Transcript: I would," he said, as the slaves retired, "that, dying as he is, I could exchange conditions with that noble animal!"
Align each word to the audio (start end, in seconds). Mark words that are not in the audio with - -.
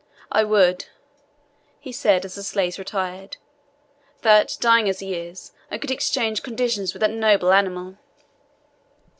I 0.31 0.43
would," 0.43 0.87
he 1.79 1.91
said, 1.91 2.25
as 2.25 2.33
the 2.33 2.41
slaves 2.41 2.79
retired, 2.79 3.37
"that, 4.23 4.57
dying 4.59 4.89
as 4.89 4.97
he 4.97 5.13
is, 5.13 5.51
I 5.69 5.77
could 5.77 5.91
exchange 5.91 6.41
conditions 6.41 6.95
with 6.95 7.01
that 7.01 7.11
noble 7.11 7.53
animal!" 7.53 7.97